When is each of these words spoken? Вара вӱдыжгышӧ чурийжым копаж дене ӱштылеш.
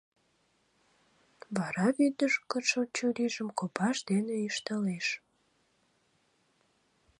Вара 1.55 1.87
вӱдыжгышӧ 1.97 2.81
чурийжым 2.95 3.49
копаж 3.59 3.97
дене 4.09 4.35
ӱштылеш. 4.47 5.07